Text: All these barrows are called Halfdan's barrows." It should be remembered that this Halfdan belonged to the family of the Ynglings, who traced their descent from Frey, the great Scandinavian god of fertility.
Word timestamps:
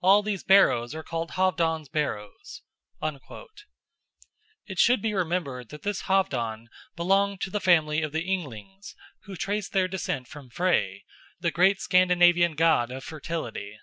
All 0.00 0.22
these 0.22 0.44
barrows 0.44 0.94
are 0.94 1.02
called 1.02 1.32
Halfdan's 1.32 1.88
barrows." 1.88 2.62
It 4.64 4.78
should 4.78 5.02
be 5.02 5.12
remembered 5.12 5.70
that 5.70 5.82
this 5.82 6.02
Halfdan 6.02 6.68
belonged 6.94 7.40
to 7.40 7.50
the 7.50 7.58
family 7.58 8.00
of 8.00 8.12
the 8.12 8.22
Ynglings, 8.32 8.94
who 9.24 9.34
traced 9.34 9.72
their 9.72 9.88
descent 9.88 10.28
from 10.28 10.50
Frey, 10.50 11.04
the 11.40 11.50
great 11.50 11.80
Scandinavian 11.80 12.54
god 12.54 12.92
of 12.92 13.02
fertility. 13.02 13.76